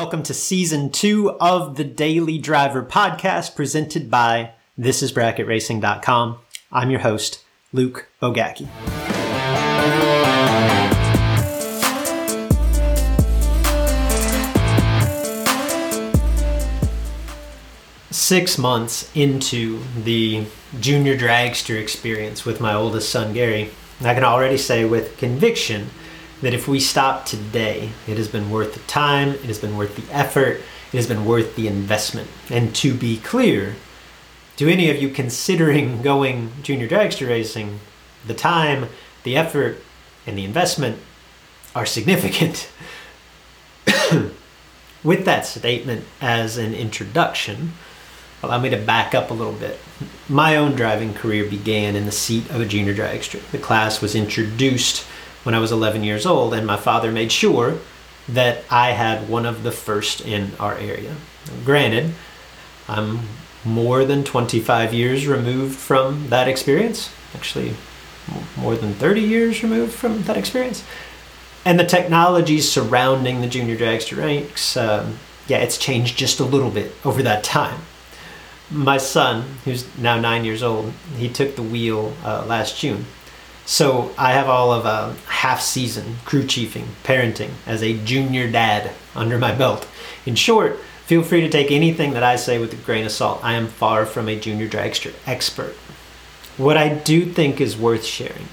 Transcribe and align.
Welcome 0.00 0.22
to 0.22 0.34
season 0.34 0.88
two 0.88 1.32
of 1.32 1.76
the 1.76 1.84
Daily 1.84 2.38
Driver 2.38 2.82
podcast 2.82 3.54
presented 3.54 4.10
by 4.10 4.52
thisisbracketracing.com. 4.78 6.38
I'm 6.72 6.90
your 6.90 7.00
host, 7.00 7.44
Luke 7.74 8.08
Bogacki. 8.20 8.66
Six 18.10 18.56
months 18.56 19.14
into 19.14 19.82
the 20.02 20.46
junior 20.80 21.14
dragster 21.14 21.78
experience 21.78 22.46
with 22.46 22.58
my 22.58 22.72
oldest 22.72 23.10
son, 23.10 23.34
Gary, 23.34 23.70
I 24.00 24.14
can 24.14 24.24
already 24.24 24.56
say 24.56 24.86
with 24.86 25.18
conviction 25.18 25.90
that 26.42 26.54
if 26.54 26.66
we 26.66 26.80
stop 26.80 27.26
today, 27.26 27.90
it 28.06 28.16
has 28.16 28.28
been 28.28 28.50
worth 28.50 28.74
the 28.74 28.80
time, 28.80 29.30
it 29.30 29.44
has 29.44 29.58
been 29.58 29.76
worth 29.76 29.96
the 29.96 30.14
effort, 30.14 30.60
it 30.92 30.96
has 30.96 31.06
been 31.06 31.24
worth 31.24 31.56
the 31.56 31.68
investment. 31.68 32.28
And 32.48 32.74
to 32.76 32.94
be 32.94 33.18
clear, 33.18 33.76
to 34.56 34.68
any 34.68 34.90
of 34.90 35.00
you 35.00 35.08
considering 35.10 36.02
going 36.10 36.52
junior 36.62 36.88
dragster 36.88 37.28
racing, 37.28 37.80
the 38.26 38.34
time, 38.34 38.88
the 39.22 39.36
effort, 39.36 39.78
and 40.26 40.36
the 40.36 40.44
investment 40.44 40.98
are 41.74 41.86
significant. 41.86 42.70
With 45.02 45.24
that 45.24 45.46
statement 45.46 46.04
as 46.20 46.58
an 46.58 46.74
introduction, 46.74 47.72
allow 48.42 48.58
me 48.58 48.68
to 48.70 48.76
back 48.76 49.14
up 49.14 49.30
a 49.30 49.34
little 49.34 49.54
bit. 49.54 49.78
My 50.28 50.56
own 50.56 50.74
driving 50.74 51.14
career 51.14 51.44
began 51.44 51.96
in 51.96 52.04
the 52.04 52.12
seat 52.12 52.50
of 52.50 52.60
a 52.60 52.66
junior 52.66 52.94
dragster. 52.94 53.40
The 53.50 53.58
class 53.58 54.02
was 54.02 54.14
introduced 54.14 55.06
when 55.42 55.54
I 55.54 55.58
was 55.58 55.72
11 55.72 56.04
years 56.04 56.26
old, 56.26 56.54
and 56.54 56.66
my 56.66 56.76
father 56.76 57.10
made 57.10 57.32
sure 57.32 57.78
that 58.28 58.64
I 58.70 58.90
had 58.92 59.28
one 59.28 59.46
of 59.46 59.62
the 59.62 59.72
first 59.72 60.20
in 60.20 60.52
our 60.60 60.74
area. 60.74 61.16
Granted, 61.64 62.12
I'm 62.88 63.20
more 63.64 64.04
than 64.04 64.24
25 64.24 64.94
years 64.94 65.26
removed 65.26 65.76
from 65.76 66.28
that 66.28 66.48
experience, 66.48 67.10
actually, 67.34 67.74
more 68.56 68.76
than 68.76 68.94
30 68.94 69.20
years 69.20 69.62
removed 69.62 69.92
from 69.92 70.22
that 70.24 70.36
experience. 70.36 70.84
And 71.64 71.78
the 71.78 71.84
technologies 71.84 72.70
surrounding 72.70 73.40
the 73.40 73.46
junior 73.46 73.76
dragster 73.76 74.18
ranks, 74.18 74.76
um, 74.76 75.18
yeah, 75.46 75.58
it's 75.58 75.76
changed 75.76 76.16
just 76.16 76.40
a 76.40 76.44
little 76.44 76.70
bit 76.70 76.92
over 77.04 77.22
that 77.22 77.44
time. 77.44 77.80
My 78.70 78.98
son, 78.98 79.56
who's 79.64 79.84
now 79.98 80.18
nine 80.18 80.44
years 80.44 80.62
old, 80.62 80.92
he 81.16 81.28
took 81.28 81.56
the 81.56 81.62
wheel 81.62 82.14
uh, 82.24 82.44
last 82.46 82.78
June 82.78 83.04
so 83.70 84.12
I 84.18 84.32
have 84.32 84.48
all 84.48 84.72
of 84.72 84.84
a 84.84 85.14
half 85.28 85.60
season 85.60 86.16
crew 86.24 86.42
chiefing, 86.42 86.86
parenting 87.04 87.50
as 87.66 87.84
a 87.84 87.96
junior 88.04 88.50
dad 88.50 88.90
under 89.14 89.38
my 89.38 89.54
belt. 89.54 89.86
In 90.26 90.34
short, 90.34 90.80
feel 91.06 91.22
free 91.22 91.40
to 91.42 91.48
take 91.48 91.70
anything 91.70 92.12
that 92.14 92.24
I 92.24 92.34
say 92.34 92.58
with 92.58 92.72
a 92.72 92.76
grain 92.84 93.06
of 93.06 93.12
salt. 93.12 93.38
I 93.44 93.52
am 93.52 93.68
far 93.68 94.06
from 94.06 94.28
a 94.28 94.34
junior 94.34 94.68
dragster 94.68 95.14
expert. 95.24 95.74
What 96.56 96.76
I 96.76 96.88
do 96.88 97.24
think 97.24 97.60
is 97.60 97.76
worth 97.76 98.04
sharing, 98.04 98.48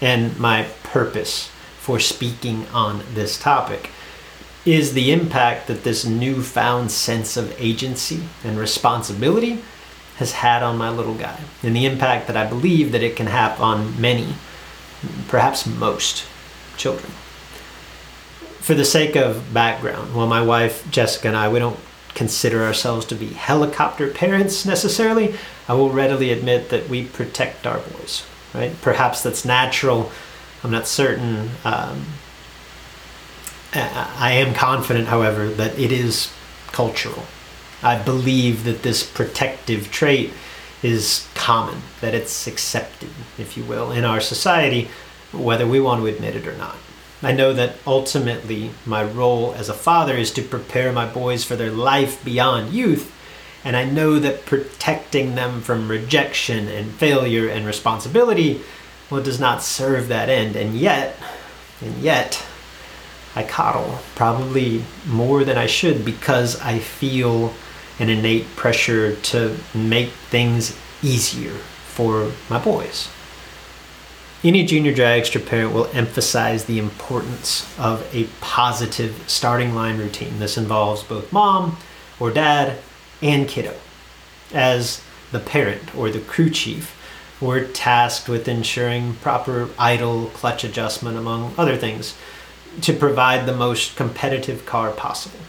and 0.00 0.38
my 0.38 0.68
purpose 0.84 1.50
for 1.80 1.98
speaking 1.98 2.68
on 2.68 3.02
this 3.12 3.36
topic, 3.36 3.90
is 4.64 4.92
the 4.92 5.10
impact 5.10 5.66
that 5.66 5.82
this 5.82 6.04
newfound 6.04 6.92
sense 6.92 7.36
of 7.36 7.60
agency 7.60 8.22
and 8.44 8.56
responsibility 8.56 9.64
has 10.16 10.32
had 10.32 10.62
on 10.62 10.78
my 10.78 10.90
little 10.90 11.14
guy 11.14 11.40
and 11.62 11.74
the 11.74 11.86
impact 11.86 12.26
that 12.28 12.36
I 12.36 12.46
believe 12.46 12.92
that 12.92 13.02
it 13.02 13.16
can 13.16 13.26
have 13.26 13.60
on 13.60 14.00
many, 14.00 14.34
perhaps 15.28 15.66
most 15.66 16.26
children. 16.76 17.10
For 18.60 18.74
the 18.74 18.84
sake 18.84 19.16
of 19.16 19.52
background, 19.52 20.14
well, 20.14 20.26
my 20.26 20.40
wife 20.40 20.88
Jessica 20.90 21.28
and 21.28 21.36
I, 21.36 21.48
we 21.48 21.58
don't 21.58 21.78
consider 22.14 22.62
ourselves 22.62 23.04
to 23.06 23.14
be 23.14 23.26
helicopter 23.26 24.08
parents 24.08 24.64
necessarily. 24.64 25.34
I 25.68 25.74
will 25.74 25.90
readily 25.90 26.30
admit 26.30 26.70
that 26.70 26.88
we 26.88 27.04
protect 27.04 27.66
our 27.66 27.78
boys, 27.78 28.24
right? 28.54 28.72
Perhaps 28.80 29.22
that's 29.22 29.44
natural. 29.44 30.12
I'm 30.62 30.70
not 30.70 30.86
certain. 30.86 31.50
Um, 31.64 32.06
I 33.74 34.32
am 34.34 34.54
confident, 34.54 35.08
however, 35.08 35.48
that 35.48 35.76
it 35.76 35.90
is 35.90 36.32
cultural 36.68 37.24
I 37.84 38.02
believe 38.02 38.64
that 38.64 38.82
this 38.82 39.02
protective 39.02 39.90
trait 39.90 40.32
is 40.82 41.28
common, 41.34 41.82
that 42.00 42.14
it's 42.14 42.46
accepted, 42.46 43.10
if 43.38 43.56
you 43.56 43.64
will, 43.64 43.92
in 43.92 44.04
our 44.04 44.20
society, 44.20 44.88
whether 45.32 45.66
we 45.66 45.80
want 45.80 46.00
to 46.00 46.06
admit 46.06 46.34
it 46.34 46.46
or 46.46 46.56
not. 46.56 46.76
I 47.22 47.32
know 47.32 47.52
that 47.52 47.76
ultimately 47.86 48.70
my 48.86 49.04
role 49.04 49.54
as 49.54 49.68
a 49.68 49.74
father 49.74 50.16
is 50.16 50.30
to 50.32 50.42
prepare 50.42 50.92
my 50.92 51.06
boys 51.06 51.44
for 51.44 51.56
their 51.56 51.70
life 51.70 52.24
beyond 52.24 52.72
youth, 52.72 53.12
and 53.64 53.76
I 53.76 53.84
know 53.84 54.18
that 54.18 54.46
protecting 54.46 55.34
them 55.34 55.60
from 55.60 55.88
rejection 55.88 56.68
and 56.68 56.90
failure 56.92 57.48
and 57.48 57.66
responsibility 57.66 58.62
well 59.10 59.22
does 59.22 59.40
not 59.40 59.62
serve 59.62 60.08
that 60.08 60.28
end. 60.28 60.56
And 60.56 60.74
yet, 60.74 61.16
and 61.80 61.96
yet, 61.98 62.44
I 63.36 63.42
coddle 63.42 63.98
probably 64.14 64.84
more 65.06 65.44
than 65.44 65.58
I 65.58 65.66
should 65.66 66.04
because 66.04 66.60
I 66.60 66.78
feel 66.78 67.52
an 67.98 68.08
innate 68.08 68.56
pressure 68.56 69.16
to 69.16 69.56
make 69.74 70.10
things 70.10 70.76
easier 71.02 71.52
for 71.86 72.32
my 72.48 72.58
boys. 72.58 73.08
Any 74.42 74.64
junior 74.64 74.92
dragster 74.92 75.44
parent 75.44 75.72
will 75.72 75.88
emphasize 75.94 76.66
the 76.66 76.78
importance 76.78 77.66
of 77.78 78.06
a 78.14 78.24
positive 78.40 79.24
starting 79.26 79.74
line 79.74 79.96
routine. 79.96 80.38
This 80.38 80.58
involves 80.58 81.02
both 81.02 81.32
mom 81.32 81.78
or 82.20 82.30
dad 82.30 82.78
and 83.22 83.48
kiddo. 83.48 83.74
As 84.52 85.02
the 85.32 85.40
parent 85.40 85.94
or 85.94 86.10
the 86.10 86.20
crew 86.20 86.50
chief, 86.50 86.94
we're 87.40 87.66
tasked 87.66 88.28
with 88.28 88.46
ensuring 88.46 89.14
proper 89.14 89.70
idle 89.78 90.26
clutch 90.26 90.62
adjustment, 90.62 91.16
among 91.16 91.54
other 91.56 91.76
things, 91.76 92.14
to 92.82 92.92
provide 92.92 93.46
the 93.46 93.56
most 93.56 93.96
competitive 93.96 94.66
car 94.66 94.90
possible. 94.90 95.40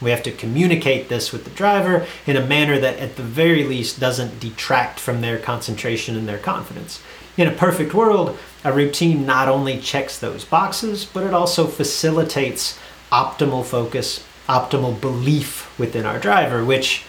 We 0.00 0.10
have 0.10 0.22
to 0.24 0.32
communicate 0.32 1.08
this 1.08 1.32
with 1.32 1.44
the 1.44 1.50
driver 1.50 2.06
in 2.26 2.36
a 2.36 2.46
manner 2.46 2.78
that, 2.78 2.98
at 2.98 3.16
the 3.16 3.22
very 3.22 3.64
least, 3.64 3.98
doesn't 3.98 4.40
detract 4.40 5.00
from 5.00 5.20
their 5.20 5.38
concentration 5.38 6.16
and 6.16 6.28
their 6.28 6.38
confidence. 6.38 7.02
In 7.36 7.48
a 7.48 7.52
perfect 7.52 7.94
world, 7.94 8.38
a 8.64 8.72
routine 8.72 9.26
not 9.26 9.48
only 9.48 9.80
checks 9.80 10.18
those 10.18 10.44
boxes, 10.44 11.04
but 11.04 11.24
it 11.24 11.34
also 11.34 11.66
facilitates 11.66 12.78
optimal 13.10 13.64
focus, 13.64 14.24
optimal 14.48 15.00
belief 15.00 15.76
within 15.78 16.06
our 16.06 16.18
driver, 16.18 16.64
which, 16.64 17.04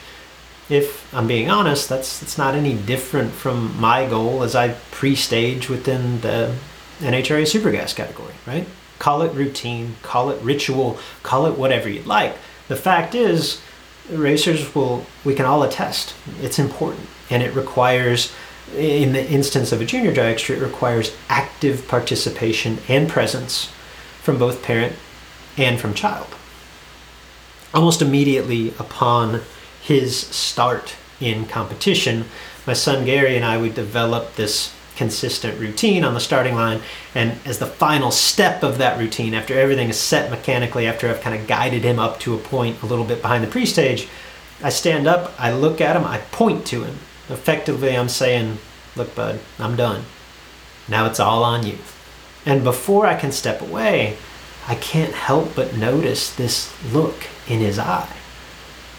if 0.67 1.11
I'm 1.13 1.27
being 1.27 1.49
honest, 1.49 1.89
that's, 1.89 2.19
that's 2.19 2.37
not 2.37 2.55
any 2.55 2.73
different 2.75 3.33
from 3.33 3.79
my 3.79 4.07
goal 4.07 4.43
as 4.43 4.55
I 4.55 4.69
pre 4.91 5.15
stage 5.15 5.69
within 5.69 6.21
the 6.21 6.55
NHRA 6.99 7.43
Supergas 7.43 7.95
category, 7.95 8.33
right? 8.45 8.67
Call 8.97 9.21
it 9.21 9.33
routine, 9.33 9.95
call 10.01 10.29
it 10.29 10.41
ritual, 10.41 10.99
call 11.23 11.45
it 11.45 11.57
whatever 11.57 11.87
you'd 11.87 12.05
like 12.05 12.35
the 12.69 12.77
fact 12.77 13.13
is, 13.13 13.61
racers 14.09 14.73
will, 14.73 15.05
we 15.25 15.35
can 15.35 15.45
all 15.45 15.63
attest, 15.63 16.13
it's 16.41 16.57
important. 16.57 17.07
And 17.29 17.43
it 17.43 17.53
requires, 17.53 18.31
in 18.75 19.11
the 19.11 19.29
instance 19.29 19.71
of 19.71 19.81
a 19.81 19.85
junior 19.85 20.13
dragster, 20.13 20.55
it 20.55 20.61
requires 20.61 21.15
active 21.27 21.87
participation 21.87 22.77
and 22.87 23.09
presence 23.09 23.71
from 24.21 24.37
both 24.37 24.63
parent 24.63 24.95
and 25.57 25.79
from 25.79 25.93
child. 25.93 26.27
Almost 27.73 28.01
immediately 28.01 28.69
upon 28.79 29.41
his 29.81 30.15
start 30.17 30.95
in 31.19 31.45
competition, 31.45 32.25
my 32.65 32.73
son 32.73 33.05
Gary 33.05 33.35
and 33.35 33.45
I 33.45 33.57
would 33.57 33.75
develop 33.75 34.35
this 34.35 34.73
consistent 34.99 35.57
routine 35.57 36.03
on 36.03 36.13
the 36.13 36.19
starting 36.19 36.55
line. 36.55 36.81
And 37.15 37.39
as 37.45 37.57
the 37.57 37.65
final 37.65 38.11
step 38.11 38.63
of 38.63 38.77
that 38.79 38.99
routine, 38.99 39.33
after 39.33 39.57
everything 39.57 39.87
is 39.87 39.97
set 39.97 40.29
mechanically, 40.29 40.85
after 40.85 41.09
I've 41.09 41.21
kind 41.21 41.39
of 41.39 41.47
guided 41.47 41.83
him 41.83 41.99
up 41.99 42.19
to 42.19 42.35
a 42.35 42.37
point 42.37 42.83
a 42.83 42.85
little 42.85 43.05
bit 43.05 43.21
behind 43.21 43.41
the 43.41 43.47
pre 43.47 43.65
stage, 43.65 44.09
I 44.61 44.67
stand 44.67 45.07
up, 45.07 45.33
I 45.39 45.53
look 45.53 45.79
at 45.79 45.95
him, 45.95 46.03
I 46.03 46.17
point 46.17 46.67
to 46.67 46.83
him. 46.83 46.97
Effectively, 47.29 47.95
I'm 47.95 48.09
saying, 48.09 48.57
Look, 48.97 49.15
bud, 49.15 49.39
I'm 49.57 49.77
done. 49.77 50.03
Now 50.89 51.05
it's 51.05 51.19
all 51.19 51.45
on 51.45 51.65
you. 51.65 51.77
And 52.45 52.65
before 52.65 53.05
I 53.05 53.15
can 53.15 53.31
step 53.31 53.61
away, 53.61 54.17
I 54.67 54.75
can't 54.75 55.13
help 55.13 55.55
but 55.55 55.77
notice 55.77 56.35
this 56.35 56.73
look 56.91 57.27
in 57.47 57.59
his 57.61 57.79
eye. 57.79 58.13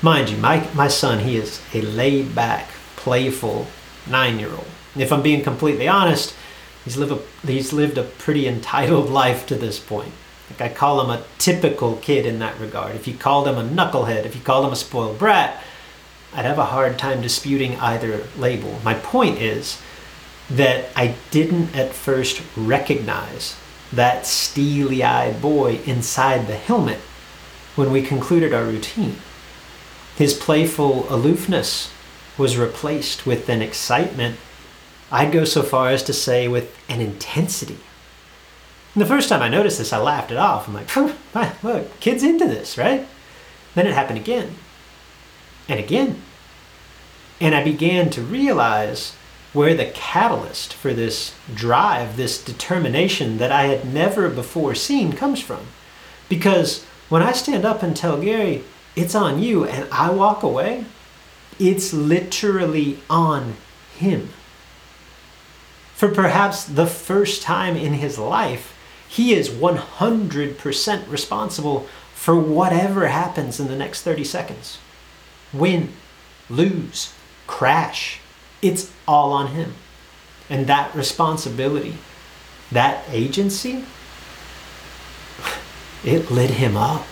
Mind 0.01 0.31
you, 0.31 0.39
my, 0.39 0.67
my 0.73 0.89
son, 0.89 1.19
he 1.19 1.37
is 1.37 1.61
a 1.75 1.83
laid 1.83 2.35
back, 2.35 2.71
playful 2.97 3.67
nine 4.09 4.39
year 4.39 4.53
old 4.53 4.67
if 4.97 5.13
I'm 5.13 5.23
being 5.23 5.43
completely 5.43 5.89
honest, 5.89 6.35
he's 6.85 6.97
lived 6.97 7.13
a, 7.13 7.47
he's 7.47 7.73
lived 7.73 7.99
a 7.99 8.03
pretty 8.03 8.47
entitled 8.47 9.11
life 9.23 9.47
to 9.47 9.55
this 9.55 9.79
point. 9.79 10.13
Like 10.51 10.73
I 10.73 10.75
call 10.75 11.01
him 11.01 11.11
a 11.11 11.25
typical 11.39 11.97
kid 11.97 12.27
in 12.27 12.41
that 12.41 12.59
regard. 12.59 12.97
If 12.97 13.07
you 13.07 13.15
called 13.15 13.47
him 13.47 13.57
a 13.57 13.63
knucklehead, 13.63 14.25
if 14.25 14.35
you 14.35 14.41
called 14.41 14.67
him 14.67 14.73
a 14.73 14.77
spoiled 14.77 15.19
brat, 15.19 15.63
I'd 16.35 16.45
have 16.45 16.59
a 16.59 16.67
hard 16.67 16.99
time 16.99 17.23
disputing 17.23 17.77
either 17.77 18.27
label. 18.37 18.81
My 18.85 18.95
point 18.95 19.39
is 19.39 19.81
that 20.49 20.91
I 20.97 21.15
didn't 21.31 21.77
at 21.77 21.93
first 21.93 22.43
recognize 22.57 23.57
that 23.93 24.27
steely 24.27 25.03
eyed 25.03 25.41
boy 25.41 25.81
inside 25.87 26.47
the 26.47 26.57
helmet 26.57 26.99
when 27.77 27.91
we 27.93 28.03
concluded 28.03 28.53
our 28.53 28.65
routine. 28.65 29.17
His 30.17 30.35
playful 30.35 31.13
aloofness 31.13 31.91
was 32.37 32.57
replaced 32.57 33.27
with 33.27 33.49
an 33.49 33.63
excitement, 33.63 34.37
I'd 35.13 35.33
go 35.33 35.45
so 35.45 35.63
far 35.63 35.89
as 35.89 36.03
to 36.05 36.13
say 36.13 36.49
with 36.49 36.77
an 36.89 37.01
intensity. 37.01 37.79
And 38.95 39.03
the 39.03 39.07
first 39.07 39.29
time 39.29 39.43
I 39.43 39.49
noticed 39.49 39.79
this, 39.79 39.93
I 39.93 39.99
laughed 39.99 40.31
it 40.31 40.37
off. 40.37 40.69
I'm 40.69 40.75
like, 41.35 41.63
look, 41.63 42.01
kid's 42.01 42.23
into 42.23 42.47
this, 42.47 42.77
right? 42.79 43.07
Then 43.75 43.87
it 43.87 43.95
happened 43.95 44.19
again 44.19 44.57
and 45.69 45.79
again. 45.79 46.23
And 47.41 47.55
I 47.55 47.65
began 47.65 48.11
to 48.11 48.23
realize 48.23 49.15
where 49.53 49.75
the 49.75 49.87
catalyst 49.87 50.73
for 50.73 50.93
this 50.93 51.35
drive, 51.55 52.17
this 52.17 52.43
determination 52.43 53.39
that 53.39 53.51
I 53.51 53.63
had 53.65 53.93
never 53.93 54.29
before 54.29 54.75
seen 54.75 55.13
comes 55.13 55.41
from. 55.41 55.67
Because 56.29 56.85
when 57.09 57.23
I 57.23 57.33
stand 57.33 57.65
up 57.65 57.83
and 57.83 57.97
tell 57.97 58.21
Gary, 58.21 58.63
it's 58.95 59.15
on 59.15 59.43
you, 59.43 59.65
and 59.65 59.89
I 59.93 60.11
walk 60.11 60.43
away, 60.43 60.85
it's 61.59 61.93
literally 61.93 62.99
on 63.09 63.57
him. 63.97 64.31
For 66.01 66.09
perhaps 66.09 66.65
the 66.65 66.87
first 66.87 67.43
time 67.43 67.77
in 67.77 67.93
his 67.93 68.19
life, 68.19 68.75
he 69.07 69.35
is 69.35 69.51
100% 69.51 71.11
responsible 71.11 71.87
for 72.15 72.41
whatever 72.41 73.09
happens 73.09 73.61
in 73.61 73.69
the 73.69 73.77
next 73.77 74.01
30 74.01 74.25
seconds. 74.25 74.79
Win, 75.53 75.93
lose, 76.49 77.13
crash, 77.47 78.19
it's 78.63 78.91
all 79.07 79.35
on 79.35 79.49
him. 79.49 79.75
And 80.49 80.67
that 80.69 80.95
responsibility, 80.95 81.99
that 82.73 83.05
agency, 83.11 83.85
it 86.03 86.31
lit 86.31 86.53
him 86.53 86.79
up. 86.79 87.05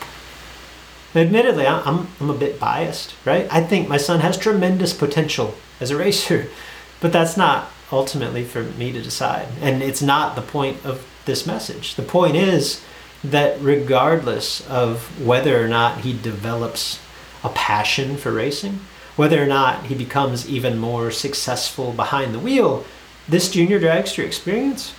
Admittedly, 1.15 1.67
I'm, 1.67 2.09
I'm 2.19 2.31
a 2.31 2.35
bit 2.35 2.59
biased, 2.59 3.15
right? 3.27 3.47
I 3.51 3.63
think 3.63 3.87
my 3.87 3.99
son 3.99 4.21
has 4.21 4.39
tremendous 4.39 4.95
potential 4.95 5.53
as 5.79 5.91
a 5.91 5.97
racer, 5.99 6.49
but 7.03 7.13
that's 7.13 7.37
not 7.37 7.71
ultimately 7.91 8.45
for 8.45 8.63
me 8.63 8.93
to 8.93 9.03
decide. 9.03 9.49
And 9.61 9.83
it's 9.83 10.03
not 10.03 10.37
the 10.37 10.43
point 10.43 10.85
of 10.85 11.07
this 11.25 11.47
message. 11.47 11.95
The 11.95 12.03
point 12.03 12.37
is 12.37 12.83
that 13.25 13.61
regardless 13.61 14.67
of 14.69 15.25
whether 15.25 15.63
or 15.63 15.69
not 15.69 16.01
he 16.01 16.13
develops 16.13 17.01
a 17.43 17.49
passion 17.49 18.17
for 18.17 18.33
racing, 18.33 18.81
whether 19.17 19.43
or 19.43 19.47
not 19.47 19.87
he 19.87 19.95
becomes 19.95 20.49
even 20.49 20.79
more 20.79 21.11
successful 21.11 21.93
behind 21.93 22.35
the 22.35 22.39
wheel, 22.39 22.85
this 23.29 23.51
junior 23.51 23.81
dragster 23.81 24.25
experience, 24.25 24.95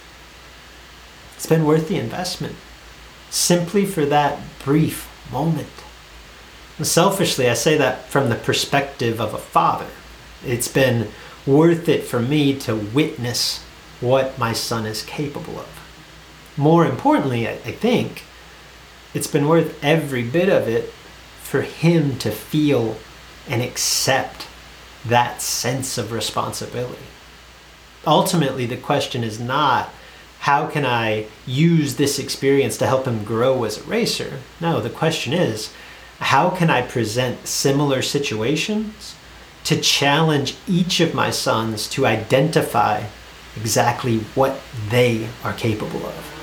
it's 1.35 1.45
been 1.45 1.65
worth 1.65 1.87
the 1.87 1.97
investment 1.97 2.55
simply 3.29 3.85
for 3.85 4.05
that 4.05 4.39
brief 4.63 5.09
moment. 5.31 5.67
Selfishly, 6.81 7.49
I 7.49 7.53
say 7.53 7.77
that 7.77 8.05
from 8.09 8.29
the 8.29 8.35
perspective 8.35 9.19
of 9.19 9.33
a 9.33 9.37
father. 9.37 9.87
It's 10.45 10.67
been 10.67 11.09
worth 11.49 11.89
it 11.89 12.03
for 12.03 12.19
me 12.19 12.57
to 12.59 12.75
witness 12.75 13.63
what 13.99 14.37
my 14.37 14.53
son 14.53 14.85
is 14.85 15.03
capable 15.03 15.59
of. 15.59 15.67
More 16.55 16.85
importantly, 16.85 17.47
I, 17.47 17.55
think, 17.55 18.23
it's 19.13 19.27
been 19.27 19.47
worth 19.47 19.83
every 19.83 20.23
bit 20.23 20.49
of 20.49 20.67
it 20.67 20.93
for 21.41 21.61
him 21.61 22.17
to 22.19 22.29
feel 22.29 22.97
and 23.47 23.61
accept 23.61 24.47
that 25.05 25.41
sense 25.41 25.97
of 25.97 26.11
responsibility. 26.11 27.01
Ultimately, 28.05 28.65
the 28.65 28.77
question 28.77 29.23
is 29.23 29.39
not 29.39 29.89
how 30.41 30.67
can 30.67 30.85
I 30.85 31.25
use 31.45 31.95
this 31.95 32.19
experience 32.19 32.77
to 32.77 32.87
help 32.87 33.05
him 33.05 33.23
grow 33.23 33.63
as 33.63 33.77
a 33.79 33.83
racer? 33.83 34.39
No, 34.61 34.79
the 34.79 34.89
question 34.89 35.33
is 35.33 35.73
how 36.19 36.49
can 36.49 36.69
I 36.69 36.81
present 36.81 37.47
similar 37.47 38.01
situations 38.01 39.15
to 39.69 39.79
challenge 39.79 40.55
each 40.67 40.99
of 40.99 41.13
my 41.13 41.29
sons 41.29 41.87
to 41.87 42.03
identify 42.03 43.03
exactly 43.55 44.17
what 44.33 44.59
they 44.89 45.29
are 45.43 45.53
capable 45.53 46.03
of? 46.07 46.38